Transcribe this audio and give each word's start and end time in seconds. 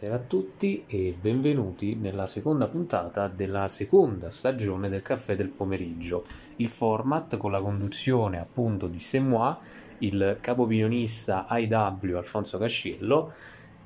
Buonasera 0.00 0.24
a 0.24 0.28
tutti 0.28 0.84
e 0.86 1.14
benvenuti 1.20 1.94
nella 1.94 2.26
seconda 2.26 2.68
puntata 2.68 3.28
della 3.28 3.68
seconda 3.68 4.30
stagione 4.30 4.88
del 4.88 5.02
caffè 5.02 5.36
del 5.36 5.48
pomeriggio. 5.48 6.24
Il 6.56 6.68
format 6.68 7.36
con 7.36 7.50
la 7.50 7.60
conduzione 7.60 8.38
appunto 8.38 8.86
di 8.86 8.98
Semois, 8.98 9.56
il 9.98 10.38
capopinionista 10.40 11.46
IW 11.50 12.16
Alfonso 12.16 12.56
Casciello 12.56 13.34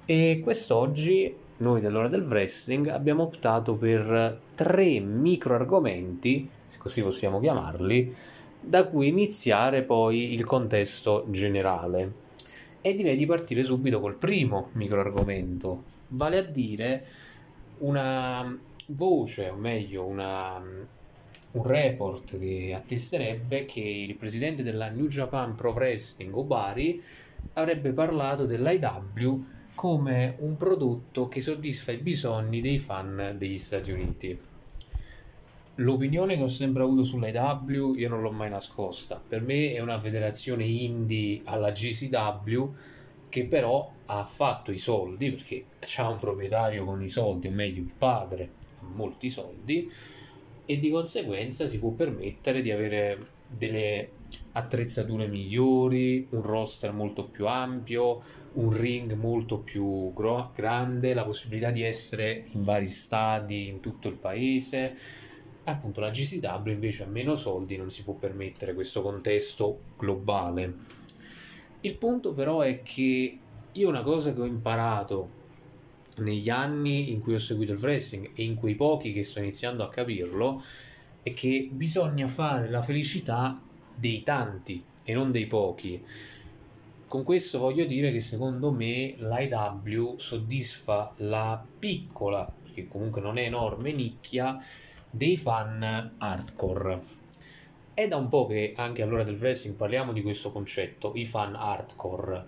e 0.05 0.41
quest'oggi 0.41 1.35
noi 1.57 1.81
dell'ora 1.81 2.07
del 2.07 2.23
wrestling 2.23 2.87
abbiamo 2.87 3.25
optato 3.25 3.75
per 3.75 4.41
tre 4.55 5.01
micro 5.01 5.57
argomenti, 5.57 6.49
se 6.69 6.79
così 6.79 7.03
possiamo 7.03 7.41
chiamarli, 7.41 8.15
da 8.61 8.87
cui 8.87 9.09
iniziare 9.09 9.83
poi 9.83 10.33
il 10.33 10.45
contesto 10.45 11.27
generale. 11.31 12.23
E 12.81 12.95
direi 12.95 13.17
di 13.17 13.27
partire 13.27 13.65
subito 13.65 13.99
col 13.99 14.15
primo 14.15 14.69
micro 14.75 15.01
argomento, 15.01 15.94
vale 16.09 16.39
a 16.39 16.43
dire 16.43 17.07
una 17.79 18.59
voce, 18.89 19.49
o 19.49 19.57
meglio, 19.57 20.05
una, 20.05 20.63
un 21.53 21.63
report 21.63 22.39
che 22.39 22.75
attesterebbe 22.75 23.65
che 23.65 23.81
il 23.81 24.17
presidente 24.17 24.63
della 24.63 24.89
New 24.89 25.07
Japan 25.07 25.55
Pro 25.55 25.73
Wrestling, 25.73 26.35
Obari, 26.35 27.03
avrebbe 27.55 27.93
parlato 27.93 28.47
dell'IW 28.47 29.53
come 29.75 30.37
un 30.39 30.57
prodotto 30.57 31.29
che 31.29 31.41
soddisfa 31.41 31.93
i 31.93 31.99
bisogni 31.99 32.61
dei 32.61 32.79
fan 32.79 33.35
degli 33.37 33.59
Stati 33.59 33.91
Uniti. 33.91 34.39
L'opinione 35.79 36.37
che 36.37 36.43
ho 36.43 36.49
sempre 36.49 36.85
avuto 36.85 37.03
sull'IW 37.03 37.95
io 37.97 38.09
non 38.09 38.23
l'ho 38.23 38.31
mai 38.31 38.51
nascosta. 38.51 39.21
Per 39.27 39.43
me 39.43 39.73
è 39.73 39.81
una 39.81 39.99
federazione 39.99 40.65
indie 40.65 41.41
alla 41.45 41.73
GCW 41.73 42.73
che 43.35 43.47
però 43.47 43.91
ha 44.07 44.23
fatto 44.23 44.71
i 44.71 44.79
soldi 44.79 45.33
perché 45.33 45.65
c'ha 45.81 46.07
un 46.07 46.21
proprietario 46.21 46.85
con 46.85 47.03
i 47.03 47.09
soldi, 47.09 47.49
o 47.49 47.51
meglio 47.51 47.81
il 47.81 47.91
padre 47.99 48.49
ha 48.79 48.87
molti 48.95 49.29
soldi 49.29 49.91
e 50.65 50.79
di 50.79 50.89
conseguenza 50.89 51.67
si 51.67 51.81
può 51.81 51.91
permettere 51.91 52.63
di 52.63 52.71
avere 52.71 53.19
delle 53.49 54.09
attrezzature 54.53 55.27
migliori, 55.27 56.29
un 56.31 56.43
roster 56.43 56.93
molto 56.93 57.25
più 57.25 57.49
ampio, 57.49 58.23
un 58.53 58.71
ring 58.71 59.15
molto 59.15 59.59
più 59.59 60.13
gro- 60.13 60.53
grande, 60.55 61.13
la 61.13 61.25
possibilità 61.25 61.73
di 61.73 61.83
essere 61.83 62.45
in 62.53 62.63
vari 62.63 62.87
stadi 62.87 63.67
in 63.67 63.81
tutto 63.81 64.07
il 64.07 64.15
paese. 64.15 64.97
Appunto 65.65 66.01
la 66.01 66.11
GCW 66.11 66.69
invece 66.69 67.03
ha 67.03 67.09
meno 67.09 67.35
soldi, 67.35 67.77
non 67.77 67.91
si 67.91 68.05
può 68.05 68.15
permettere 68.15 68.75
questo 68.75 69.03
contesto 69.03 69.81
globale. 69.99 71.03
Il 71.85 71.97
punto 71.99 72.33
però 72.33 72.63
è 72.63 72.83
che 72.83 73.39
io 73.71 73.89
una 73.91 74.03
cosa 74.03 74.33
che 74.33 74.41
ho 74.41 74.47
imparato 74.47 75.29
negli 76.17 76.49
anni 76.49 77.11
in 77.11 77.21
cui 77.21 77.35
ho 77.35 77.39
seguito 77.39 77.73
il 77.73 77.79
wrestling 77.79 78.31
e 78.35 78.43
in 78.43 78.55
quei 78.55 78.75
pochi 78.75 79.13
che 79.13 79.23
sto 79.23 79.41
iniziando 79.41 79.85
a 79.85 79.91
capirlo 79.91 80.63
è 81.23 81.35
che 81.35 81.69
bisogna 81.71 82.27
fare 82.27 82.71
la 82.71 82.81
felicità 82.81 83.61
dei 83.95 84.23
tanti 84.23 84.83
e 85.03 85.13
non 85.13 85.31
dei 85.31 85.47
pochi. 85.47 86.03
Con 87.07 87.23
questo 87.23 87.59
voglio 87.59 87.85
dire 87.85 88.13
che 88.13 88.21
secondo 88.21 88.71
me 88.73 89.15
l'IW 89.19 90.17
soddisfa 90.17 91.13
la 91.19 91.63
piccola, 91.79 92.51
perché 92.63 92.89
comunque 92.89 93.21
non 93.21 93.37
è 93.37 93.43
enorme, 93.43 93.93
nicchia 93.93 94.57
dei 95.11 95.37
fan 95.37 96.15
hardcore. 96.17 97.24
È 97.95 98.09
da 98.09 98.17
un 98.17 98.27
po' 98.27 98.47
che 98.47 98.73
anche 98.75 99.03
all'ora 99.03 99.23
del 99.23 99.39
wrestling 99.39 99.77
parliamo 99.77 100.13
di 100.13 100.21
questo 100.21 100.51
concetto, 100.51 101.13
i 101.15 101.25
fan 101.25 101.55
hardcore. 101.55 102.45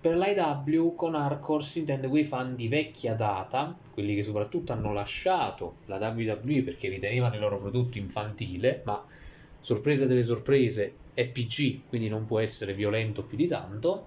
Per 0.00 0.16
l'IW 0.16 0.96
con 0.96 1.14
hardcore 1.14 1.62
si 1.62 1.78
intende 1.78 2.08
quei 2.08 2.24
fan 2.24 2.56
di 2.56 2.66
vecchia 2.66 3.14
data, 3.14 3.78
quelli 3.92 4.16
che 4.16 4.24
soprattutto 4.24 4.72
hanno 4.72 4.92
lasciato 4.92 5.76
la 5.86 5.98
WWE 5.98 6.62
perché 6.62 6.88
ritenevano 6.88 7.34
il 7.34 7.40
loro 7.40 7.60
prodotto 7.60 7.98
infantile, 7.98 8.82
ma 8.84 9.00
sorpresa 9.60 10.06
delle 10.06 10.24
sorprese 10.24 10.94
è 11.14 11.28
PG, 11.28 11.82
quindi 11.86 12.08
non 12.08 12.24
può 12.24 12.40
essere 12.40 12.74
violento 12.74 13.22
più 13.22 13.36
di 13.36 13.46
tanto, 13.46 14.06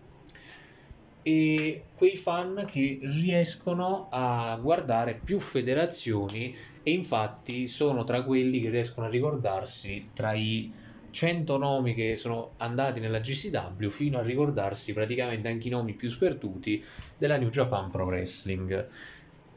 e 1.24 1.86
quei 1.96 2.16
fan 2.16 2.66
che 2.68 3.00
riescono 3.02 4.08
a 4.12 4.60
guardare 4.62 5.20
più 5.24 5.40
federazioni 5.40 6.56
e 6.84 6.92
infatti 6.92 7.66
sono 7.66 8.04
tra 8.04 8.24
quelli 8.24 8.60
che 8.60 8.70
riescono 8.70 9.08
a 9.08 9.10
ricordarsi 9.10 10.10
tra 10.14 10.34
i 10.34 10.72
100 11.10 11.58
nomi 11.58 11.94
che 11.94 12.16
sono 12.16 12.54
andati 12.58 13.00
nella 13.00 13.20
GCW 13.20 13.88
fino 13.88 14.18
a 14.18 14.24
ricordarsi 14.24 14.94
praticamente 14.94 15.48
anche 15.48 15.68
i 15.68 15.72
nomi 15.72 15.94
più 15.94 16.10
sperduti 16.10 16.84
della 17.18 17.38
New 17.38 17.50
Japan 17.50 17.90
Pro 17.90 18.06
Wrestling. 18.06 18.88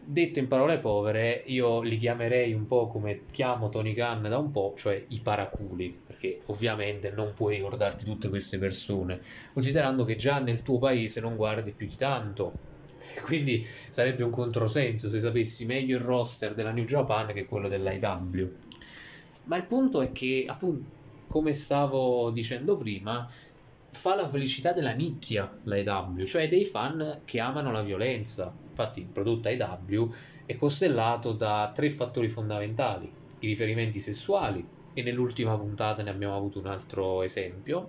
Detto 0.08 0.38
in 0.38 0.46
parole 0.46 0.78
povere, 0.78 1.42
io 1.46 1.82
li 1.82 1.96
chiamerei 1.96 2.52
un 2.52 2.68
po' 2.68 2.86
come 2.86 3.22
chiamo 3.32 3.68
Tony 3.70 3.92
Khan 3.92 4.22
da 4.22 4.38
un 4.38 4.52
po', 4.52 4.72
cioè 4.76 5.04
i 5.08 5.18
paraculi, 5.18 5.98
perché 6.06 6.42
ovviamente 6.46 7.10
non 7.10 7.34
puoi 7.34 7.56
ricordarti 7.56 8.04
tutte 8.04 8.28
queste 8.28 8.56
persone, 8.56 9.20
considerando 9.52 10.04
che 10.04 10.14
già 10.14 10.38
nel 10.38 10.62
tuo 10.62 10.78
paese 10.78 11.20
non 11.20 11.34
guardi 11.34 11.72
più 11.72 11.88
di 11.88 11.96
tanto. 11.96 12.52
Quindi 13.24 13.66
sarebbe 13.88 14.22
un 14.22 14.30
controsenso 14.30 15.10
se 15.10 15.18
sapessi 15.18 15.64
meglio 15.66 15.96
il 15.96 16.04
roster 16.04 16.54
della 16.54 16.70
New 16.70 16.84
Japan 16.84 17.32
che 17.32 17.44
quello 17.44 17.66
dell'IW. 17.66 18.52
Ma 19.46 19.56
il 19.56 19.64
punto 19.64 20.02
è 20.02 20.12
che, 20.12 20.44
appunto, 20.46 20.88
come 21.26 21.52
stavo 21.52 22.30
dicendo 22.30 22.76
prima, 22.76 23.28
fa 23.90 24.14
la 24.14 24.28
felicità 24.28 24.72
della 24.72 24.92
nicchia 24.92 25.52
l'IW, 25.64 26.22
cioè 26.26 26.48
dei 26.48 26.64
fan 26.64 27.22
che 27.24 27.40
amano 27.40 27.72
la 27.72 27.82
violenza. 27.82 28.54
Infatti 28.78 29.00
il 29.00 29.06
prodotto 29.06 29.48
IW 29.48 30.12
è 30.44 30.54
costellato 30.56 31.32
da 31.32 31.72
tre 31.74 31.88
fattori 31.88 32.28
fondamentali, 32.28 33.10
i 33.38 33.46
riferimenti 33.46 34.00
sessuali, 34.00 34.62
e 34.92 35.02
nell'ultima 35.02 35.56
puntata 35.56 36.02
ne 36.02 36.10
abbiamo 36.10 36.36
avuto 36.36 36.58
un 36.58 36.66
altro 36.66 37.22
esempio, 37.22 37.88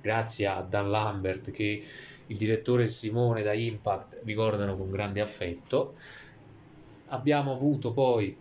grazie 0.00 0.46
a 0.46 0.62
Dan 0.62 0.88
Lambert 0.88 1.50
che 1.50 1.84
il 2.28 2.36
direttore 2.38 2.86
Simone 2.86 3.42
da 3.42 3.52
Impact 3.52 4.22
ricordano 4.24 4.74
con 4.74 4.90
grande 4.90 5.20
affetto. 5.20 5.96
Abbiamo 7.08 7.52
avuto 7.52 7.92
poi 7.92 8.34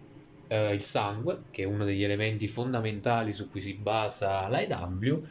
eh, 0.48 0.74
il 0.74 0.82
sangue, 0.82 1.44
che 1.52 1.64
è 1.64 1.66
uno 1.66 1.84
degli 1.84 2.04
elementi 2.04 2.48
fondamentali 2.48 3.34
su 3.34 3.50
cui 3.50 3.60
si 3.60 3.74
basa 3.74 4.48
l'IW, 4.48 5.24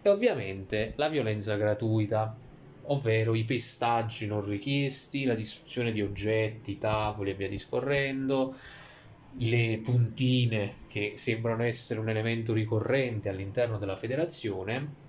e 0.00 0.08
ovviamente 0.08 0.94
la 0.96 1.10
violenza 1.10 1.56
gratuita, 1.56 2.36
ovvero 2.86 3.34
i 3.34 3.44
pestaggi 3.44 4.26
non 4.26 4.44
richiesti, 4.44 5.24
la 5.24 5.34
distruzione 5.34 5.92
di 5.92 6.02
oggetti, 6.02 6.78
tavoli 6.78 7.30
e 7.30 7.34
via 7.34 7.48
discorrendo, 7.48 8.54
le 9.38 9.80
puntine 9.82 10.74
che 10.86 11.14
sembrano 11.16 11.64
essere 11.64 12.00
un 12.00 12.08
elemento 12.08 12.52
ricorrente 12.52 13.28
all'interno 13.28 13.78
della 13.78 13.96
federazione 13.96 15.02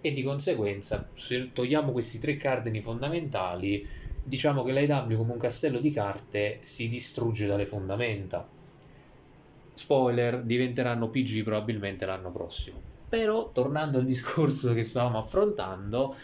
e 0.00 0.12
di 0.12 0.22
conseguenza 0.22 1.08
se 1.12 1.52
togliamo 1.52 1.92
questi 1.92 2.18
tre 2.18 2.36
cardini 2.36 2.80
fondamentali 2.80 3.86
diciamo 4.22 4.62
che 4.62 4.72
l'AEW 4.72 5.16
come 5.16 5.32
un 5.32 5.38
castello 5.38 5.80
di 5.80 5.90
carte 5.90 6.58
si 6.60 6.88
distrugge 6.88 7.46
dalle 7.46 7.66
fondamenta. 7.66 8.48
Spoiler 9.74 10.42
diventeranno 10.42 11.08
PG 11.08 11.42
probabilmente 11.42 12.06
l'anno 12.06 12.30
prossimo. 12.30 12.80
Però 13.08 13.50
tornando 13.50 13.98
al 13.98 14.04
discorso 14.04 14.72
che 14.72 14.84
stavamo 14.84 15.18
affrontando 15.18 16.14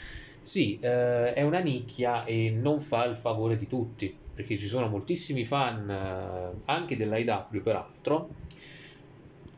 sì 0.46 0.78
eh, 0.80 1.32
è 1.32 1.42
una 1.42 1.58
nicchia 1.58 2.24
e 2.24 2.50
non 2.50 2.80
fa 2.80 3.04
il 3.04 3.16
favore 3.16 3.56
di 3.56 3.66
tutti 3.66 4.16
perché 4.32 4.56
ci 4.56 4.68
sono 4.68 4.86
moltissimi 4.86 5.44
fan 5.44 5.90
eh, 5.90 6.60
anche 6.66 6.96
dell'IW 6.96 7.60
peraltro 7.64 8.28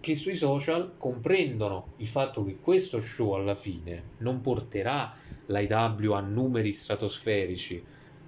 che 0.00 0.16
sui 0.16 0.34
social 0.34 0.94
comprendono 0.96 1.88
il 1.98 2.06
fatto 2.06 2.42
che 2.42 2.56
questo 2.58 3.00
show 3.00 3.32
alla 3.32 3.54
fine 3.54 4.12
non 4.20 4.40
porterà 4.40 5.14
l'IW 5.44 6.12
a 6.12 6.20
numeri 6.20 6.72
stratosferici 6.72 7.84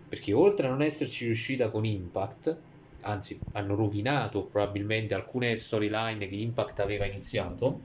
perché 0.07 0.35
oltre 0.35 0.67
a 0.67 0.71
non 0.71 0.83
esserci 0.83 1.25
riuscita 1.25 1.71
con 1.71 1.87
Impact 1.87 2.59
anzi 3.01 3.41
hanno 3.53 3.75
rovinato 3.75 4.43
probabilmente 4.43 5.15
alcune 5.15 5.57
storyline 5.57 6.29
che 6.29 6.35
Impact 6.35 6.81
aveva 6.81 7.07
iniziato 7.07 7.81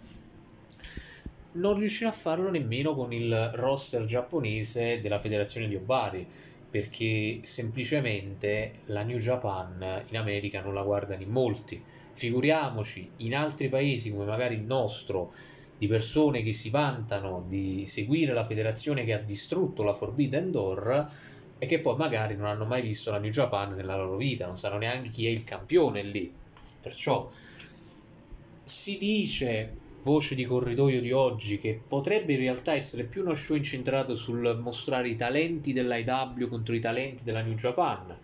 non 1.56 1.78
riuscirà 1.78 2.10
a 2.10 2.14
farlo 2.14 2.50
nemmeno 2.50 2.96
con 2.96 3.14
il 3.14 3.52
roster 3.54 4.06
giapponese 4.06 5.02
della 5.02 5.20
federazione 5.20 5.68
di 5.68 5.76
Obari 5.76 6.26
perché 6.70 7.40
semplicemente 7.42 8.74
la 8.86 9.04
New 9.04 9.18
Japan 9.18 10.04
in 10.10 10.18
America 10.18 10.62
non 10.62 10.74
la 10.74 10.84
guardano 10.84 11.22
in 11.22 11.30
molti 11.30 11.82
figuriamoci 12.14 13.10
in 13.18 13.36
altri 13.36 13.70
paesi 13.70 14.12
come 14.12 14.26
magari 14.26 14.56
il 14.56 14.64
nostro 14.64 15.34
di 15.78 15.88
persone 15.88 16.42
che 16.42 16.54
si 16.54 16.70
vantano 16.70 17.44
di 17.48 17.86
seguire 17.86 18.34
la 18.34 18.46
federazione 18.46 19.04
che 19.04 19.14
ha 19.14 19.20
distrutto 19.20 19.84
la 19.84 19.94
Forbidden 19.94 20.52
Door 20.52 21.12
e 21.58 21.66
che 21.66 21.80
poi 21.80 21.96
magari 21.98 22.36
non 22.36 22.48
hanno 22.48 22.66
mai 22.66 22.82
visto 22.82 23.12
la 23.12 23.18
New 23.18 23.32
Japan 23.32 23.76
nella 23.76 23.96
loro 23.96 24.18
vita, 24.18 24.46
non 24.46 24.58
sanno 24.58 24.78
neanche 24.78 25.10
chi 25.10 25.26
è 25.26 25.30
il 25.30 25.44
campione 25.44 26.02
lì. 26.04 26.32
Perciò 26.82 27.30
si 28.64 28.98
dice, 28.98 29.74
voce 30.06 30.36
di 30.36 30.46
corridoio 30.46 31.02
di 31.02 31.12
oggi, 31.12 31.58
che 31.58 31.82
potrebbe 31.88 32.34
in 32.34 32.40
realtà 32.40 32.74
essere 32.74 33.06
più 33.06 33.22
uno 33.24 33.34
show 33.34 33.56
incentrato 33.58 34.14
sul 34.16 34.56
mostrare 34.62 35.10
i 35.10 35.16
talenti 35.16 35.74
dell'IW 35.74 36.48
contro 36.48 36.76
i 36.76 36.80
talenti 36.80 37.24
della 37.24 37.42
New 37.42 37.56
Japan. 37.56 38.16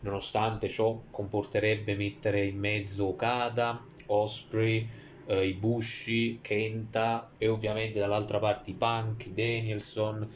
nonostante 0.00 0.68
ciò 0.68 1.00
comporterebbe 1.10 1.96
mettere 1.96 2.44
in 2.44 2.58
mezzo 2.58 3.06
Okada, 3.06 3.82
Osprey, 4.06 4.86
eh, 5.26 5.46
Ibushi, 5.48 6.40
Kenta 6.42 7.30
e 7.38 7.48
ovviamente 7.48 7.98
dall'altra 7.98 8.38
parte 8.38 8.72
i 8.72 8.74
Punk, 8.74 9.28
Danielson, 9.28 10.28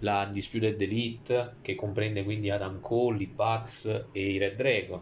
la 0.00 0.24
Undisputed 0.26 0.80
Elite 0.80 1.54
che 1.62 1.76
comprende 1.76 2.24
quindi 2.24 2.50
Adam 2.50 2.80
Cole, 2.80 3.22
i 3.22 3.26
Bucks 3.26 4.06
e 4.10 4.30
i 4.30 4.38
Red 4.38 4.56
Dragon. 4.56 5.00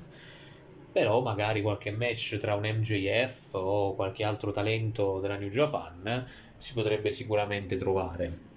Però 0.92 1.20
magari 1.20 1.62
qualche 1.62 1.92
match 1.92 2.36
tra 2.38 2.54
un 2.54 2.64
MJF 2.64 3.54
o 3.54 3.94
qualche 3.94 4.24
altro 4.24 4.50
talento 4.50 5.20
della 5.20 5.36
New 5.36 5.48
Japan 5.48 6.26
si 6.56 6.72
potrebbe 6.72 7.10
sicuramente 7.10 7.76
trovare. 7.76 8.48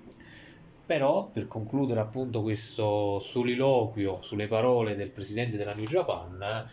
Però 0.86 1.30
per 1.32 1.48
concludere 1.48 2.00
appunto 2.00 2.42
questo 2.42 3.20
soliloquio 3.20 4.20
sulle 4.22 4.48
parole 4.48 4.96
del 4.96 5.10
presidente 5.10 5.58
della 5.58 5.74
New 5.74 5.86
Japan, 5.86 6.68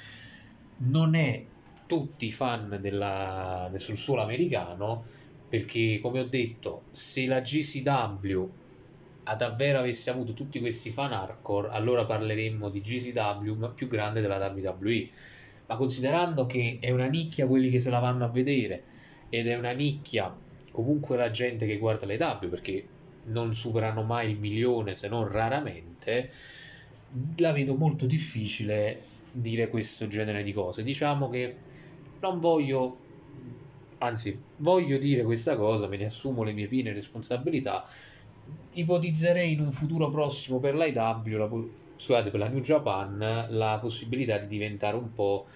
non 0.79 1.15
è 1.15 1.45
tutti 1.87 2.31
fan 2.31 2.79
della, 2.81 3.69
del 3.71 3.81
sul 3.81 3.97
suolo 3.97 4.23
americano 4.23 5.05
perché 5.49 5.99
come 6.01 6.21
ho 6.21 6.25
detto 6.25 6.83
se 6.93 7.27
la 7.27 7.41
GCW 7.41 8.49
davvero 9.37 9.81
avesse 9.81 10.11
avuto 10.11 10.33
tutti 10.33 10.61
questi 10.61 10.91
fan 10.91 11.13
hardcore 11.13 11.69
allora 11.71 12.05
parleremmo 12.05 12.69
di 12.69 12.81
GCW 12.81 13.73
più 13.75 13.89
grande 13.89 14.21
della 14.21 14.39
WWE 14.39 15.09
ma 15.71 15.77
considerando 15.77 16.47
che 16.47 16.79
è 16.81 16.91
una 16.91 17.07
nicchia 17.07 17.47
quelli 17.47 17.71
che 17.71 17.79
se 17.79 17.91
la 17.91 18.01
vanno 18.01 18.25
a 18.25 18.29
vedere 18.29 18.83
ed 19.31 19.47
è 19.47 19.57
una 19.57 19.73
nicchia 19.73 20.35
comunque 20.73 21.17
la 21.17 21.31
gente 21.31 21.67
che 21.67 21.79
guarda 21.79 22.07
le 22.07 22.17
W 22.17 22.49
perché 22.49 22.87
non 23.27 23.55
superano 23.55 24.03
mai 24.03 24.31
il 24.31 24.39
milione 24.39 24.95
se 24.95 25.09
non 25.09 25.31
raramente 25.31 26.31
la 27.37 27.53
vedo 27.53 27.75
molto 27.75 28.07
difficile 28.07 29.01
dire 29.33 29.69
questo 29.69 30.09
genere 30.09 30.43
di 30.43 30.53
cose 30.53 30.83
diciamo 30.83 31.31
che 31.31 31.57
non 32.21 32.39
voglio, 32.39 32.99
anzi, 33.99 34.39
voglio 34.59 34.99
dire 34.99 35.23
questa 35.25 35.57
cosa, 35.57 35.89
me 35.89 35.97
ne 35.97 36.05
assumo 36.07 36.43
le 36.43 36.53
mie 36.53 36.69
piene 36.69 36.93
responsabilità. 36.93 37.85
Ipotizzerei 38.73 39.53
in 39.53 39.61
un 39.61 39.73
futuro 39.73 40.11
prossimo 40.11 40.59
per 40.59 40.75
l'IW, 40.75 41.71
scusate, 42.01 42.31
per 42.31 42.41
la 42.41 42.49
New 42.49 42.61
Japan, 42.61 43.47
la 43.51 43.79
possibilità 43.79 44.39
di 44.39 44.47
diventare 44.47 44.97
un 44.97 45.13
po' 45.13 45.47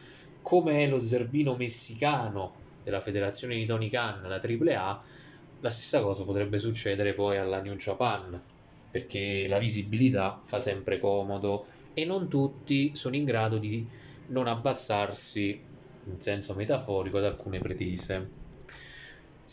come 0.42 0.86
lo 0.86 1.00
zerbino 1.00 1.56
messicano 1.56 2.52
della 2.84 3.00
federazione 3.00 3.54
di 3.54 3.64
Tony 3.64 3.88
Khan, 3.88 4.20
la 4.28 4.40
AAA. 4.42 5.02
La 5.60 5.70
stessa 5.70 6.02
cosa 6.02 6.22
potrebbe 6.24 6.58
succedere 6.58 7.14
poi 7.14 7.38
alla 7.38 7.62
New 7.62 7.74
Japan, 7.76 8.38
perché 8.90 9.46
la 9.48 9.58
visibilità 9.58 10.38
fa 10.44 10.60
sempre 10.60 11.00
comodo 11.00 11.64
e 11.94 12.04
non 12.04 12.28
tutti 12.28 12.94
sono 12.94 13.16
in 13.16 13.24
grado 13.24 13.56
di 13.56 13.88
non 14.26 14.46
abbassarsi 14.46 15.58
in 16.04 16.20
senso 16.20 16.52
metaforico 16.52 17.16
ad 17.16 17.24
alcune 17.24 17.58
pretese. 17.58 18.28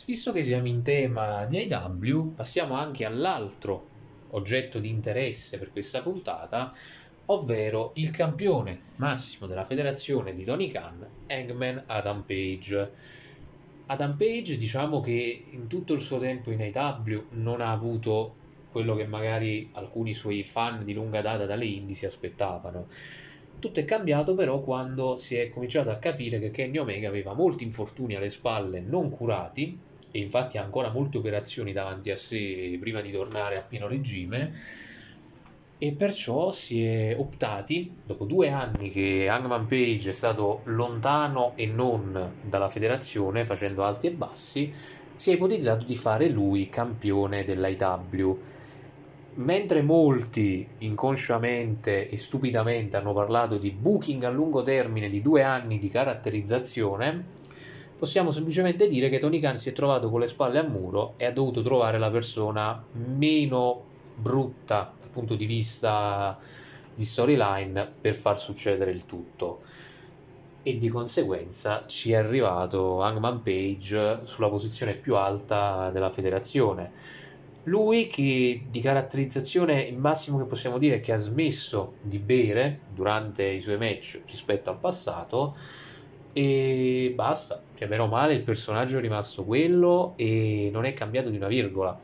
Visto 0.06 0.34
che 0.34 0.44
siamo 0.44 0.68
in 0.68 0.82
tema 0.82 1.46
di 1.46 1.70
IW, 1.70 2.34
passiamo 2.36 2.74
anche 2.74 3.06
all'altro 3.06 3.91
oggetto 4.32 4.80
di 4.80 4.90
interesse 4.90 5.58
per 5.58 5.72
questa 5.72 6.02
puntata, 6.02 6.74
ovvero 7.26 7.92
il 7.96 8.12
campione 8.12 8.80
massimo 8.98 9.48
della 9.48 9.64
federazione 9.64 10.36
di 10.36 10.44
Tony 10.44 10.68
Khan, 10.68 11.06
Hangman 11.28 11.84
Adam 11.86 12.24
Page. 12.24 12.92
Adam 13.88 14.16
Page, 14.16 14.58
diciamo 14.58 15.02
che 15.02 15.44
in 15.52 15.68
tutto 15.68 15.94
il 15.94 16.02
suo 16.02 16.18
tempo 16.18 16.52
in 16.52 16.62
AW 16.62 17.26
non 17.32 17.62
ha 17.62 17.72
avuto 17.72 18.36
quello 18.72 18.96
che 18.96 19.06
magari 19.06 19.70
alcuni 19.74 20.14
suoi 20.14 20.44
fan 20.44 20.86
di 20.86 20.94
lunga 20.94 21.22
data 21.22 21.46
dalle 21.46 21.66
indie 21.66 21.96
si 21.96 22.06
aspettavano. 22.06 22.88
Tutto 23.60 23.80
è 23.80 23.86
cambiato 23.86 24.34
però 24.34 24.62
quando 24.62 25.18
si 25.18 25.36
è 25.36 25.50
cominciato 25.50 25.92
a 25.92 25.98
capire 25.98 26.40
che 26.40 26.52
Kenny 26.52 26.78
Omega 26.78 27.10
aveva 27.10 27.34
molti 27.34 27.64
infortuni 27.64 28.16
alle 28.16 28.30
spalle 28.30 28.80
non 28.80 29.10
curati 29.12 29.78
e 30.12 30.20
infatti 30.20 30.58
ha 30.58 30.64
ancora 30.64 30.92
molte 30.92 31.18
operazioni 31.18 31.72
davanti 31.74 32.12
a 32.12 32.16
sé 32.16 32.78
prima 32.80 33.02
di 33.02 33.12
tornare 33.12 33.56
a 33.56 33.62
pieno 33.62 33.88
regime. 33.88 34.54
E 35.78 35.92
perciò 35.94 36.52
si 36.52 36.84
è 36.84 37.16
optati, 37.18 37.92
dopo 38.06 38.26
due 38.26 38.50
anni 38.50 38.90
che 38.90 39.28
Hangman 39.28 39.66
Page 39.66 40.10
è 40.10 40.14
stato 40.14 40.62
lontano 40.66 41.54
e 41.56 41.66
non 41.66 42.36
dalla 42.42 42.70
federazione 42.70 43.46
facendo 43.46 43.84
alti 43.84 44.08
e 44.08 44.12
bassi, 44.12 44.72
si 45.16 45.32
è 45.32 45.34
ipotizzato 45.34 45.84
di 45.86 45.96
fare 45.96 46.30
lui 46.30 46.70
campione 46.70 47.44
dell'IW 47.44 48.40
mentre 49.34 49.82
molti 49.82 50.68
inconsciamente 50.80 52.10
e 52.10 52.18
stupidamente 52.18 52.98
hanno 52.98 53.14
parlato 53.14 53.58
di 53.58 53.72
booking 53.72 54.24
a 54.24 54.30
lungo 54.30 54.62
termine 54.62 55.10
di 55.10 55.22
due 55.22 55.44
anni 55.44 55.78
di 55.78 55.88
caratterizzazione, 55.88 57.26
possiamo 58.02 58.32
semplicemente 58.32 58.88
dire 58.88 59.10
che 59.10 59.20
Tony 59.20 59.40
Khan 59.40 59.60
si 59.60 59.70
è 59.70 59.74
trovato 59.74 60.10
con 60.10 60.22
le 60.22 60.26
spalle 60.26 60.58
al 60.58 60.72
muro 60.72 61.14
e 61.18 61.26
ha 61.26 61.32
dovuto 61.32 61.62
trovare 61.62 62.00
la 62.00 62.10
persona 62.10 62.84
meno 62.94 63.84
brutta 64.16 64.92
dal 65.00 65.12
punto 65.12 65.36
di 65.36 65.46
vista 65.46 66.36
di 66.96 67.06
storyline 67.06 67.92
per 68.02 68.16
far 68.16 68.40
succedere 68.40 68.90
il 68.90 69.06
tutto. 69.06 69.62
E 70.64 70.78
di 70.78 70.90
conseguenza 70.90 71.84
ci 71.86 72.14
è 72.14 72.16
arrivato 72.16 73.04
Hangman 73.04 73.44
Page 73.44 74.22
sulla 74.24 74.50
posizione 74.50 74.96
più 74.96 75.16
alta 75.16 75.92
della 75.92 76.10
federazione 76.10 77.20
lui 77.66 78.08
che 78.08 78.64
di 78.68 78.82
caratterizzazione 78.82 79.84
il 79.84 80.00
massimo 80.00 80.40
che 80.40 80.46
possiamo 80.46 80.80
dire 80.80 80.96
è 80.96 81.00
che 81.00 81.14
ha 81.14 81.20
smesso 81.20 81.98
di 82.02 82.18
bere 82.18 82.80
durante 82.92 83.44
i 83.44 83.62
suoi 83.62 83.78
match 83.78 84.22
rispetto 84.26 84.72
al 84.72 84.80
passato 84.80 85.56
e 86.34 87.12
basta, 87.16 87.62
cioè 87.76 87.88
meno 87.88 88.08
male 88.08 88.34
il 88.34 88.44
personaggio 88.44 88.98
è 88.98 89.02
rimasto 89.02 89.44
quello 89.44 90.14
e 90.16 90.70
non 90.72 90.86
è 90.86 90.94
cambiato 90.94 91.30
di 91.30 91.38
una 91.38 91.48
virgola. 91.48 91.98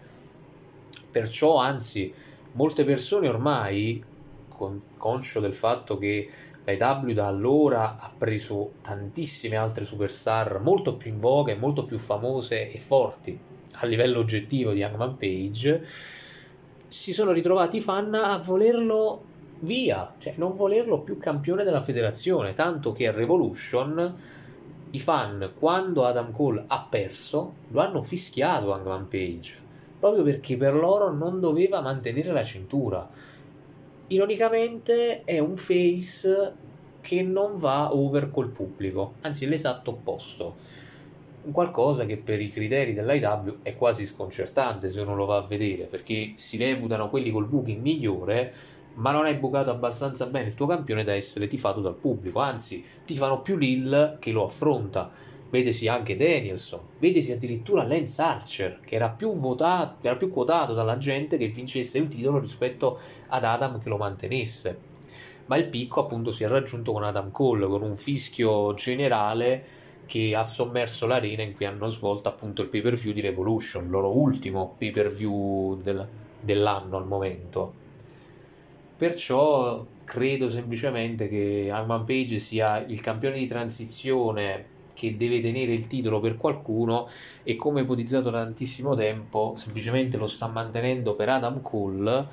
Perciò 1.10 1.58
anzi 1.58 2.14
molte 2.54 2.84
persone 2.84 3.28
ormai 3.28 4.04
con, 4.50 4.82
conscio 4.98 5.40
del 5.40 5.54
fatto 5.54 5.98
che 5.98 6.30
la 6.64 7.00
W 7.02 7.12
da 7.12 7.28
allora 7.28 7.96
ha 7.96 8.12
preso 8.18 8.74
tantissime 8.82 9.56
altre 9.56 9.86
superstar 9.86 10.60
molto 10.60 10.96
più 10.96 11.12
in 11.12 11.20
voga 11.20 11.54
e 11.54 11.56
molto 11.56 11.86
più 11.86 11.98
famose 11.98 12.70
e 12.70 12.80
forti 12.80 13.40
a 13.80 13.86
livello 13.86 14.20
oggettivo 14.20 14.72
di 14.72 14.84
Hangman 14.84 15.18
Page, 15.18 15.86
si 16.88 17.14
sono 17.14 17.32
ritrovati 17.32 17.80
fan 17.80 18.14
a 18.16 18.38
volerlo 18.40 19.24
via, 19.60 20.14
cioè 20.18 20.34
non 20.38 20.56
volerlo 20.56 21.00
più 21.00 21.18
campione 21.18 21.64
della 21.64 21.82
federazione, 21.82 22.54
tanto 22.54 22.92
che 22.92 23.08
a 23.08 23.12
Revolution 23.12 24.16
i 24.92 25.00
fan 25.00 25.52
quando 25.58 26.06
Adam 26.06 26.32
Cole 26.32 26.64
ha 26.68 26.88
perso 26.90 27.54
lo 27.70 27.82
hanno 27.82 28.02
fischiato 28.02 28.74
Hangman 28.74 29.08
Page, 29.08 29.56
proprio 30.00 30.24
perché 30.24 30.58
per 30.58 30.74
loro 30.74 31.12
non 31.12 31.40
doveva 31.40 31.82
mantenere 31.82 32.32
la 32.32 32.44
cintura. 32.44 33.10
Ironicamente 34.08 35.24
è 35.24 35.40
un 35.40 35.58
face 35.58 36.56
che 37.02 37.22
non 37.22 37.58
va 37.58 37.94
over 37.94 38.32
col 38.32 38.50
pubblico, 38.50 39.16
anzi 39.22 39.48
l'esatto 39.48 39.92
opposto 39.92 40.86
qualcosa 41.52 42.06
che 42.06 42.18
per 42.18 42.42
i 42.42 42.50
criteri 42.50 42.94
dell'IW 42.94 43.60
è 43.62 43.76
quasi 43.76 44.06
sconcertante 44.06 44.90
se 44.90 45.02
uno 45.02 45.16
lo 45.16 45.26
va 45.26 45.38
a 45.38 45.48
vedere 45.48 45.84
perché 45.84 46.34
si 46.36 46.58
reputano 46.58 47.10
quelli 47.10 47.32
col 47.32 47.48
booking 47.48 47.82
migliore 47.82 48.54
ma 48.98 49.12
non 49.12 49.26
hai 49.26 49.36
bucato 49.36 49.70
abbastanza 49.70 50.26
bene. 50.28 50.48
Il 50.48 50.56
tuo 50.56 50.68
campione 50.68 51.04
da 51.04 51.14
essere 51.14 51.48
tifato 51.48 51.82
dal 51.82 51.96
pubblico 51.96 52.40
anzi 52.40 52.84
tifano 53.06 53.42
più 53.42 53.58
Lil 53.58 54.18
che 54.20 54.32
lo 54.32 54.46
affronta. 54.46 55.12
Vedesi 55.50 55.88
anche 55.88 56.18
Danielson 56.18 56.82
vedesi 57.00 57.32
addirittura 57.32 57.88
Lance 57.88 58.22
Archer 58.22 58.82
che 58.82 58.96
era 58.96 59.08
più 59.08 59.32
votato 59.32 60.06
era 60.06 60.18
più 60.18 60.30
quotato 60.30 60.74
dalla 60.74 60.98
gente 60.98 61.38
che 61.38 61.48
vincesse 61.48 61.98
il 62.00 62.10
titolo 62.10 62.38
rispetto 62.38 63.00
ad 63.28 63.46
Adam 63.46 63.80
che 63.80 63.88
lo 63.88 63.98
mantenesse. 63.98 64.96
Ma 65.46 65.56
il 65.56 65.68
picco 65.68 66.02
appunto 66.02 66.34
si 66.34 66.44
è 66.44 66.48
raggiunto 66.48 66.92
con 66.92 67.04
Adam 67.04 67.32
Cole 67.32 67.66
con 67.68 67.82
un 67.82 67.96
fischio 67.96 68.74
generale 68.74 69.64
che 70.06 70.36
ha 70.36 70.44
sommerso 70.44 71.08
l'arena 71.08 71.44
in 71.44 71.54
cui 71.54 71.66
hanno 71.66 71.88
svolto 71.88 72.28
appunto 72.28 72.62
il 72.62 72.68
pay 72.68 72.82
per 72.82 72.96
view 72.96 73.14
di 73.14 73.22
Revolution, 73.22 73.86
il 73.86 73.90
loro 73.90 74.18
ultimo 74.18 74.76
pay 74.78 74.92
per 74.92 75.10
view 75.10 75.80
del, 75.82 76.06
dell'anno 76.42 76.98
al 76.98 77.08
momento. 77.08 77.86
Perciò 78.98 79.86
credo 80.06 80.50
semplicemente 80.50 81.28
che 81.28 81.70
Hangman 81.72 82.04
Page 82.04 82.40
sia 82.40 82.80
il 82.80 83.00
campione 83.00 83.38
di 83.38 83.46
transizione 83.46 84.76
che 84.96 85.16
deve 85.16 85.40
tenere 85.40 85.74
il 85.74 85.86
titolo 85.86 86.20
per 86.20 86.36
qualcuno 86.36 87.08
e 87.44 87.56
come 87.56 87.82
ipotizzato 87.82 88.32
da 88.32 88.42
tantissimo 88.44 88.96
tempo 88.96 89.54
semplicemente 89.56 90.18
lo 90.18 90.26
sta 90.26 90.48
mantenendo 90.48 91.14
per 91.14 91.30
Adam 91.30 91.62
Cole 91.62 92.26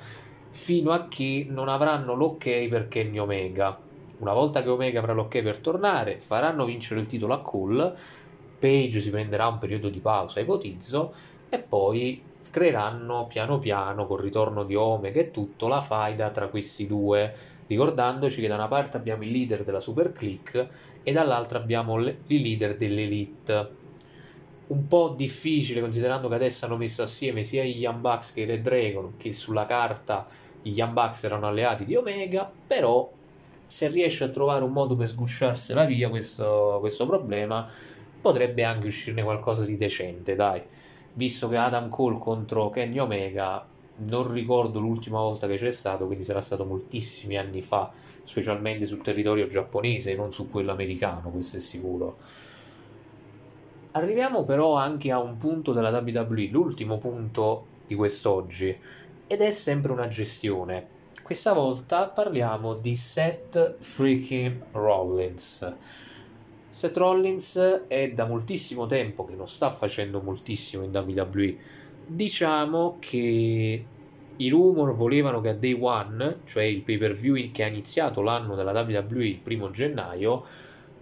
fino 0.49 0.91
a 0.91 1.07
che 1.07 1.45
non 1.47 1.69
avranno 1.69 2.15
l'ok 2.15 2.67
per 2.67 2.87
Kenny 2.87 3.19
Omega. 3.19 3.77
Una 4.17 4.33
volta 4.33 4.63
che 4.63 4.69
Omega 4.69 4.99
avrà 4.99 5.13
l'ok 5.13 5.43
per 5.43 5.59
tornare, 5.59 6.19
faranno 6.19 6.65
vincere 6.65 6.99
il 6.99 7.05
titolo 7.05 7.33
a 7.33 7.41
Cole, 7.41 7.95
Page 8.57 9.01
si 9.01 9.11
prenderà 9.11 9.47
un 9.47 9.59
periodo 9.59 9.89
di 9.89 9.99
pausa, 9.99 10.39
ipotizzo, 10.39 11.13
e 11.49 11.59
poi 11.59 12.19
creeranno 12.51 13.27
piano 13.27 13.59
piano 13.59 14.05
col 14.07 14.21
ritorno 14.21 14.63
di 14.63 14.75
Omega 14.75 15.19
e 15.19 15.31
tutto 15.31 15.67
la 15.67 15.81
faida 15.81 16.29
tra 16.29 16.47
questi 16.47 16.87
due 16.87 17.33
ricordandoci 17.67 18.41
che 18.41 18.47
da 18.47 18.55
una 18.55 18.67
parte 18.67 18.97
abbiamo 18.97 19.23
il 19.23 19.31
leader 19.31 19.63
della 19.63 19.79
Super 19.79 20.11
Click 20.11 20.67
e 21.03 21.11
dall'altra 21.11 21.59
abbiamo 21.59 21.99
il 21.99 22.17
leader 22.27 22.75
dell'Elite. 22.77 23.83
Un 24.67 24.87
po' 24.87 25.13
difficile 25.15 25.79
considerando 25.79 26.27
che 26.27 26.35
adesso 26.35 26.65
hanno 26.65 26.77
messo 26.77 27.03
assieme 27.03 27.43
sia 27.43 27.63
gli 27.63 27.79
Young 27.79 27.99
Bucks 27.99 28.33
che 28.33 28.41
i 28.41 28.45
Red 28.45 28.61
Dragon 28.61 29.15
che 29.17 29.31
sulla 29.31 29.65
carta 29.65 30.25
gli 30.61 30.71
Young 30.71 30.93
Bucks 30.93 31.23
erano 31.23 31.47
alleati 31.47 31.85
di 31.85 31.95
Omega 31.95 32.51
però 32.65 33.11
se 33.67 33.87
riesce 33.89 34.23
a 34.23 34.29
trovare 34.29 34.63
un 34.63 34.71
modo 34.71 34.95
per 34.95 35.07
sgusciarsela 35.07 35.85
via 35.85 36.09
questo, 36.09 36.77
questo 36.79 37.05
problema 37.05 37.69
potrebbe 38.19 38.63
anche 38.63 38.87
uscirne 38.87 39.21
qualcosa 39.21 39.65
di 39.65 39.77
decente 39.77 40.33
dai 40.33 40.61
visto 41.15 41.49
che 41.49 41.57
Adam 41.57 41.89
Cole 41.89 42.17
contro 42.17 42.69
Kenny 42.69 42.99
Omega 42.99 43.65
non 43.97 44.31
ricordo 44.31 44.79
l'ultima 44.79 45.19
volta 45.19 45.47
che 45.47 45.55
c'è 45.55 45.71
stato, 45.71 46.05
quindi 46.05 46.23
sarà 46.23 46.41
stato 46.41 46.65
moltissimi 46.65 47.37
anni 47.37 47.61
fa, 47.61 47.91
specialmente 48.23 48.85
sul 48.85 49.01
territorio 49.01 49.47
giapponese 49.47 50.11
e 50.11 50.15
non 50.15 50.33
su 50.33 50.49
quello 50.49 50.71
americano, 50.71 51.29
questo 51.29 51.57
è 51.57 51.59
sicuro. 51.59 52.17
Arriviamo 53.91 54.43
però 54.43 54.75
anche 54.75 55.11
a 55.11 55.19
un 55.19 55.37
punto 55.37 55.71
della 55.71 55.97
WWE, 55.97 56.47
l'ultimo 56.47 56.97
punto 56.97 57.65
di 57.87 57.95
quest'oggi, 57.95 58.77
ed 59.27 59.41
è 59.41 59.51
sempre 59.51 59.93
una 59.93 60.09
gestione. 60.09 60.93
Questa 61.23 61.53
volta 61.53 62.09
parliamo 62.09 62.73
di 62.75 62.95
Seth 62.97 63.77
freaking 63.79 64.61
Rollins. 64.73 65.75
Seth 66.75 66.97
Rollins 66.97 67.85
è 67.87 68.11
da 68.11 68.25
moltissimo 68.25 68.85
tempo 68.85 69.23
che 69.23 69.33
non 69.33 69.47
sta 69.47 69.69
facendo 69.69 70.19
moltissimo 70.19 70.83
in 70.83 70.93
WWE 70.93 71.55
diciamo 72.05 72.97
che 72.99 73.85
i 74.35 74.49
rumor 74.49 74.93
volevano 74.93 75.39
che 75.39 75.47
a 75.47 75.53
Day 75.53 75.71
One, 75.79 76.39
cioè 76.43 76.63
il 76.63 76.81
pay 76.81 76.97
per 76.97 77.13
view 77.13 77.49
che 77.53 77.63
ha 77.63 77.67
iniziato 77.67 78.21
l'anno 78.21 78.55
della 78.55 78.73
WWE 78.73 79.25
il 79.25 79.39
primo 79.39 79.71
gennaio, 79.71 80.43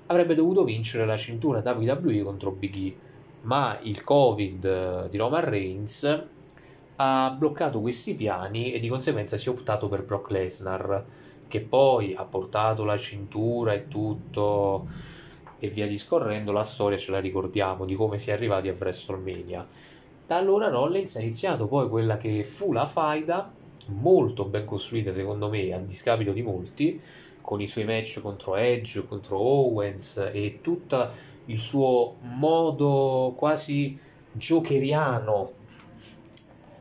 avrebbe 0.06 0.36
dovuto 0.36 0.64
vincere 0.64 1.08
la 1.08 1.18
cintura 1.18 1.64
WWE 1.66 2.22
contro 2.22 2.52
Big 2.52 2.76
E, 2.76 2.96
ma 3.42 3.80
il 3.82 4.04
Covid 4.04 5.10
di 5.10 5.18
Roman 5.18 5.44
Reigns 5.44 6.24
ha 6.98 7.36
bloccato 7.36 7.82
questi 7.82 8.14
piani 8.14 8.74
e 8.74 8.78
di 8.78 8.90
conseguenza 8.90 9.38
si 9.38 9.48
è 9.48 9.52
optato 9.52 9.88
per 9.90 10.04
Brock 10.04 10.30
Lesnar, 10.30 11.04
che 11.48 11.62
poi 11.62 12.14
ha 12.14 12.26
portato 12.26 12.84
la 12.84 13.00
cintura 13.00 13.74
e 13.74 13.88
tutto 13.88 15.22
e 15.64 15.70
via 15.70 15.88
discorrendo, 15.88 16.52
la 16.52 16.66
storia 16.66 16.98
ce 16.98 17.12
la 17.12 17.22
ricordiamo 17.22 17.86
di 17.86 17.96
come 17.96 18.20
si 18.20 18.32
è 18.32 18.34
arrivati 18.34 18.68
a 18.68 18.76
WrestleMania. 18.78 19.66
Da 20.28 20.36
allora 20.36 20.68
Rollins 20.68 21.16
ha 21.16 21.22
iniziato 21.22 21.68
poi 21.68 21.88
quella 21.88 22.18
che 22.18 22.44
fu 22.44 22.74
la 22.74 22.86
faida, 22.86 23.50
molto 23.88 24.44
ben 24.44 24.66
costruita 24.66 25.14
secondo 25.14 25.48
me, 25.48 25.72
a 25.72 25.80
discapito 25.80 26.34
di 26.34 26.42
molti, 26.42 27.00
con 27.40 27.62
i 27.62 27.68
suoi 27.68 27.86
match 27.86 28.20
contro 28.20 28.58
Edge, 28.58 29.08
contro 29.08 29.38
Owens 29.38 30.32
e 30.34 30.60
tutto 30.60 31.10
il 31.46 31.58
suo 31.58 32.16
modo 32.20 33.34
quasi 33.38 33.98
jokeriano, 34.34 35.52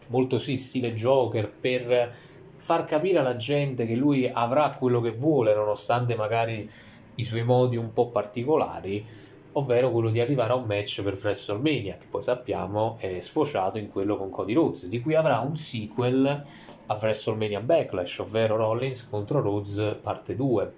molto 0.09 0.39
sì, 0.39 0.57
stile 0.57 0.93
Joker, 0.93 1.49
per 1.49 2.13
far 2.57 2.85
capire 2.85 3.21
alla 3.21 3.37
gente 3.37 3.87
che 3.87 3.95
lui 3.95 4.29
avrà 4.29 4.73
quello 4.73 5.01
che 5.01 5.13
vuole, 5.13 5.55
nonostante 5.55 6.17
magari 6.17 6.69
i 7.17 7.25
suoi 7.25 7.45
modi 7.45 7.77
un 7.77 7.93
po' 7.93 8.09
particolari 8.09 9.05
ovvero 9.53 9.91
quello 9.91 10.11
di 10.11 10.21
arrivare 10.21 10.53
a 10.53 10.57
un 10.57 10.65
match 10.65 11.03
per 11.03 11.19
WrestleMania, 11.21 11.97
che 11.99 12.07
poi 12.09 12.23
sappiamo 12.23 12.97
è 12.99 13.21
sfociato 13.21 13.79
in 13.79 13.91
quello 13.91 14.17
con 14.17 14.31
Cody 14.31 14.55
Rhodes, 14.55 14.87
di 14.87 15.01
cui 15.01 15.15
avrà 15.15 15.41
un 15.41 15.57
sequel 15.57 16.45
a 16.87 16.95
WrestleMania 16.95 17.61
Backlash, 17.61 18.19
ovvero 18.21 18.57
Rollins 18.57 19.09
contro 19.09 19.41
Rhodes 19.41 19.97
parte 20.01 20.37
2. 20.37 20.73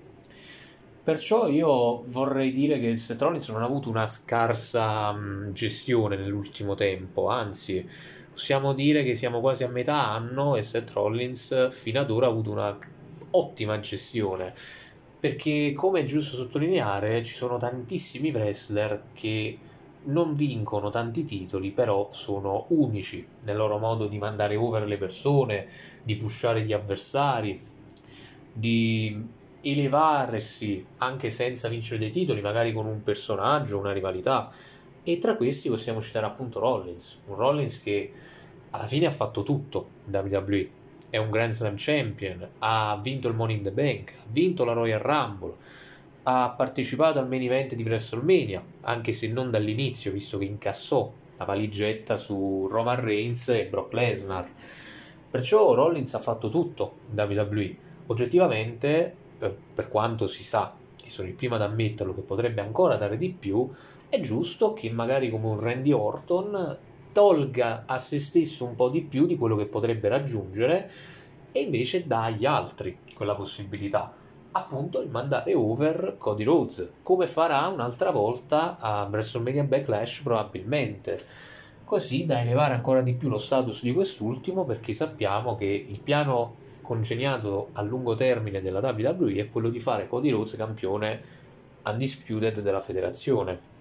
Perciò 1.05 1.49
io 1.49 2.03
vorrei 2.07 2.51
dire 2.51 2.81
che 2.81 2.97
Seth 2.97 3.21
Rollins 3.21 3.49
non 3.51 3.63
ha 3.63 3.67
avuto 3.67 3.91
una 3.91 4.07
scarsa 4.07 5.13
mh, 5.13 5.53
gestione 5.53 6.17
nell'ultimo 6.17 6.75
tempo, 6.75 7.29
anzi 7.29 7.87
possiamo 8.31 8.73
dire 8.73 9.05
che 9.05 9.15
siamo 9.15 9.41
quasi 9.41 9.65
a 9.65 9.69
metà 9.69 10.09
anno 10.09 10.57
e 10.57 10.63
Seth 10.63 10.91
Rollins 10.93 11.69
fino 11.71 12.01
ad 12.01 12.11
ora 12.11 12.27
ha 12.27 12.31
avuto 12.31 12.51
una 12.51 12.77
ottima 13.31 13.79
gestione 13.81 14.55
perché 15.25 15.73
come 15.73 16.01
è 16.01 16.05
giusto 16.05 16.37
sottolineare 16.37 17.23
ci 17.23 17.33
sono 17.33 17.57
tantissimi 17.57 18.31
wrestler 18.31 19.05
che 19.15 19.57
non 20.03 20.35
vincono 20.35 20.91
tanti 20.91 21.25
titoli, 21.25 21.71
però 21.71 22.09
sono 22.13 22.67
unici 22.69 23.27
nel 23.45 23.57
loro 23.57 23.79
modo 23.79 24.07
di 24.07 24.19
mandare 24.19 24.55
over 24.57 24.87
le 24.87 24.99
persone, 24.99 25.67
di 26.03 26.17
pushare 26.17 26.61
gli 26.61 26.75
avversari, 26.75 27.59
di 28.53 29.19
elevarsi 29.63 30.85
anche 30.99 31.31
senza 31.31 31.69
vincere 31.69 32.01
dei 32.01 32.11
titoli, 32.11 32.43
magari 32.43 32.75
con 32.75 32.85
un 32.85 33.03
personaggio, 33.03 33.79
una 33.79 33.95
rivalità. 33.95 34.53
E 35.03 35.17
tra 35.17 35.37
questi 35.37 35.71
possiamo 35.71 36.03
citare 36.03 36.27
appunto 36.27 36.61
Rollins, 36.61 37.23
un 37.29 37.37
Rollins 37.37 37.83
che 37.83 38.13
alla 38.69 38.87
fine 38.87 39.07
ha 39.07 39.11
fatto 39.11 39.43
tutto 39.43 39.89
in 40.05 40.15
WWE 40.15 40.84
è 41.15 41.17
un 41.17 41.31
Grand 41.31 41.53
Slam 41.53 41.75
Champion, 41.77 42.45
ha 42.59 42.99
vinto 43.01 43.29
il 43.29 43.37
Money 43.37 43.59
in 43.59 43.63
the 43.63 43.71
Bank, 43.71 44.15
ha 44.19 44.27
vinto 44.33 44.65
la 44.65 44.73
Royal 44.73 44.99
Rumble, 44.99 45.55
ha 46.25 46.53
partecipato 46.57 47.21
al 47.21 47.29
main 47.29 47.43
event 47.43 47.77
di 47.77 47.85
WrestleMania, 47.85 48.61
anche 48.81 49.13
se 49.13 49.29
non 49.29 49.49
dall'inizio, 49.49 50.11
visto 50.11 50.39
che 50.39 50.45
incassò 50.45 51.13
la 51.37 51.45
valigetta 51.45 52.17
su 52.17 52.67
Roman 52.69 53.01
Reigns 53.01 53.49
e 53.51 53.67
Brock 53.67 53.93
Lesnar. 53.93 54.51
Perciò 55.31 55.73
Rollins 55.75 56.13
ha 56.15 56.19
fatto 56.19 56.49
tutto 56.49 56.95
in 57.09 57.21
WWE. 57.21 57.77
Oggettivamente, 58.07 59.15
eh, 59.39 59.55
per 59.73 59.89
quanto 59.89 60.27
si 60.27 60.43
sa, 60.43 60.75
e 61.01 61.09
sono 61.09 61.29
il 61.29 61.35
primo 61.35 61.55
ad 61.55 61.63
ammetterlo, 61.63 62.13
che 62.13 62.23
potrebbe 62.23 62.61
ancora 62.61 62.97
dare 62.97 63.17
di 63.17 63.31
più, 63.31 63.71
è 64.09 64.19
giusto 64.19 64.73
che 64.73 64.91
magari 64.91 65.31
come 65.31 65.47
un 65.47 65.61
Randy 65.61 65.93
Orton 65.93 66.79
tolga 67.15 67.85
a 67.87 67.99
se 68.01 68.19
stesso 68.19 68.67
un 68.67 68.75
po' 68.75 68.89
di 68.91 69.01
più 69.03 69.25
di 69.25 69.37
quello 69.37 69.55
che 69.55 69.67
potrebbe 69.67 70.09
raggiungere 70.09 70.91
e 71.53 71.61
invece 71.61 72.07
dà 72.07 72.25
agli 72.25 72.45
altri 72.45 72.99
quella 73.15 73.37
possibilità. 73.37 74.13
Appunto 74.51 75.01
il 75.01 75.09
mandare 75.09 75.55
over 75.55 76.17
Cody 76.19 76.43
Rhodes 76.43 76.95
come 77.03 77.29
farà 77.29 77.69
un'altra 77.69 78.11
volta 78.11 78.77
a 78.79 79.09
WrestleMania 79.09 79.63
Backlash 79.63 80.23
probabilmente. 80.23 81.23
Così 81.85 82.25
da 82.25 82.41
elevare 82.41 82.75
ancora 82.75 83.01
di 83.01 83.15
più 83.15 83.29
lo 83.29 83.39
status 83.39 83.83
di 83.83 83.93
quest'ultimo 83.93 84.65
perché 84.65 84.93
sappiamo 84.93 85.55
che 85.55 85.67
il 85.67 86.01
piano 86.01 86.57
congegnato 86.83 87.69
a 87.75 87.83
lungo 87.83 88.17
termine 88.17 88.61
della 88.61 88.81
WWE 88.81 89.35
è 89.37 89.51
quello 89.51 89.69
di 89.69 89.79
fare 89.79 90.09
Cody 90.09 90.31
Rhodes 90.31 90.57
campione 90.57 91.23
undisputed 91.85 92.61
della 92.61 92.81
federazione 92.81 93.73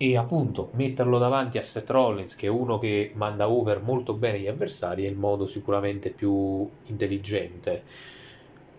e 0.00 0.16
appunto 0.16 0.70
metterlo 0.74 1.18
davanti 1.18 1.58
a 1.58 1.62
Seth 1.62 1.90
Rollins 1.90 2.36
che 2.36 2.46
è 2.46 2.50
uno 2.50 2.78
che 2.78 3.10
manda 3.14 3.50
over 3.50 3.82
molto 3.82 4.14
bene 4.14 4.38
gli 4.38 4.46
avversari 4.46 5.04
è 5.04 5.08
il 5.08 5.16
modo 5.16 5.44
sicuramente 5.44 6.10
più 6.10 6.66
intelligente. 6.86 7.82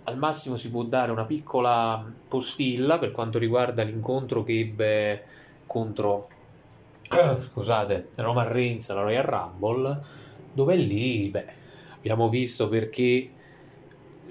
Al 0.05 0.17
massimo 0.17 0.55
si 0.55 0.71
può 0.71 0.83
dare 0.83 1.11
una 1.11 1.25
piccola 1.25 2.09
postilla 2.27 2.97
per 2.97 3.11
quanto 3.11 3.37
riguarda 3.37 3.83
l'incontro 3.83 4.43
che 4.43 4.59
ebbe 4.59 5.23
contro 5.65 6.29
scusate 7.39 8.09
Roman 8.15 8.49
Reigns 8.51 8.89
alla 8.89 9.01
Royal 9.01 9.23
Rumble 9.23 10.01
dove 10.53 10.75
lì 10.77 11.27
beh, 11.27 11.45
abbiamo 11.97 12.29
visto 12.29 12.69
perché 12.69 13.29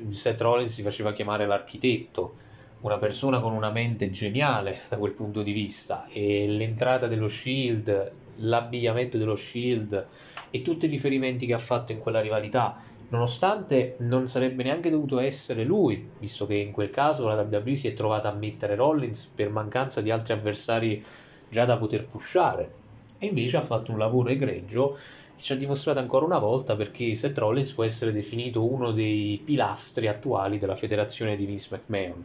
Seth 0.09 0.41
Rollins 0.41 0.73
si 0.73 0.83
faceva 0.83 1.13
chiamare 1.13 1.47
l'architetto 1.47 2.47
una 2.81 2.99
persona 2.99 3.41
con 3.41 3.53
una 3.53 3.71
mente 3.71 4.09
geniale 4.11 4.81
da 4.89 4.97
quel 4.97 5.13
punto 5.13 5.43
di 5.43 5.51
vista 5.53 6.07
e 6.13 6.47
l'entrata 6.47 7.09
dello 7.09 7.29
Shield, 7.29 8.13
l'abbigliamento 8.37 9.19
dello 9.19 9.35
Shield 9.35 10.07
e 10.51 10.63
tutti 10.63 10.87
i 10.87 10.89
riferimenti 10.89 11.45
che 11.45 11.55
ha 11.55 11.59
fatto 11.59 11.91
in 11.91 11.99
quella 11.99 12.21
rivalità, 12.21 12.81
nonostante 13.09 13.97
non 13.99 14.29
sarebbe 14.29 14.63
neanche 14.63 14.91
dovuto 14.91 15.19
essere 15.19 15.65
lui, 15.65 16.09
visto 16.21 16.47
che 16.47 16.55
in 16.55 16.71
quel 16.71 16.91
caso 16.91 17.27
la 17.27 17.35
WWE 17.43 17.75
si 17.75 17.89
è 17.89 17.95
trovata 17.95 18.29
a 18.29 18.35
mettere 18.35 18.77
Rollins 18.77 19.25
per 19.27 19.51
mancanza 19.51 20.01
di 20.01 20.13
altri 20.13 20.35
avversari 20.35 21.05
già 21.51 21.65
da 21.65 21.77
poter 21.77 22.07
pushare. 22.07 22.77
E 23.19 23.27
invece 23.27 23.57
ha 23.57 23.63
fatto 23.63 23.91
un 23.91 23.99
lavoro 23.99 24.29
egregio 24.29 24.97
e 25.37 25.41
ci 25.41 25.53
ha 25.53 25.57
dimostrato 25.57 25.99
ancora 25.99 26.25
una 26.25 26.39
volta 26.39 26.77
perché 26.77 27.17
Seth 27.17 27.39
Rollins 27.39 27.73
può 27.73 27.83
essere 27.83 28.13
definito 28.13 28.65
uno 28.65 28.93
dei 28.93 29.43
pilastri 29.45 30.07
attuali 30.07 30.59
della 30.59 30.77
federazione 30.77 31.35
di 31.35 31.45
Vince 31.45 31.69
McMahon 31.75 32.25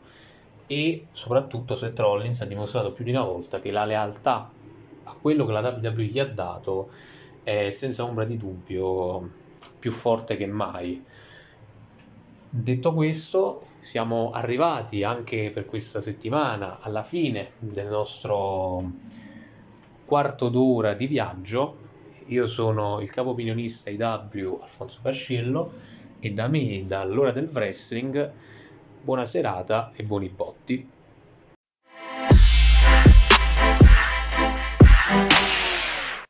e 0.73 1.07
soprattutto 1.11 1.75
Seth 1.75 1.99
Rollins 1.99 2.41
ha 2.41 2.45
dimostrato 2.45 2.91
più 2.91 3.05
di 3.05 3.11
una 3.11 3.23
volta 3.23 3.59
che 3.59 3.69
la 3.69 3.85
lealtà 3.85 4.49
a 5.03 5.15
quello 5.21 5.45
che 5.45 5.51
la 5.51 5.59
WWE 5.59 6.03
gli 6.05 6.17
ha 6.17 6.25
dato 6.25 6.89
è 7.43 7.69
senza 7.69 8.03
ombra 8.03 8.25
di 8.25 8.37
dubbio 8.37 9.29
più 9.77 9.91
forte 9.91 10.35
che 10.35 10.47
mai. 10.47 11.03
Detto 12.49 12.93
questo, 12.93 13.67
siamo 13.79 14.31
arrivati 14.31 15.03
anche 15.03 15.51
per 15.53 15.65
questa 15.65 16.01
settimana 16.01 16.79
alla 16.79 17.03
fine 17.03 17.51
del 17.59 17.87
nostro 17.87 18.91
quarto 20.05 20.49
d'ora 20.49 20.93
di 20.93 21.05
viaggio 21.07 21.81
io 22.27 22.47
sono 22.47 23.01
il 23.01 23.09
capo 23.09 23.31
opinionista 23.31 23.89
IW 23.89 24.59
Alfonso 24.61 24.99
Pascello 25.01 25.71
e 26.19 26.31
da 26.31 26.47
me, 26.47 26.83
dall'ora 26.87 27.31
del 27.31 27.49
wrestling, 27.51 28.31
buona 29.03 29.25
serata 29.25 29.91
e 29.95 30.03
buoni 30.03 30.29
botti. 30.29 30.89